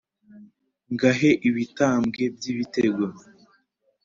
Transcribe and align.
ngahe 0.93 1.29
ibitambwe 1.47 2.23
by’ibitego 2.35 3.05